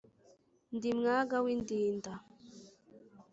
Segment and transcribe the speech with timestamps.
[0.75, 2.11] Ndi Mwaga w'Indinda